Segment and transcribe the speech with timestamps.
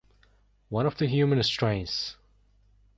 [0.69, 2.15] One of the human strains.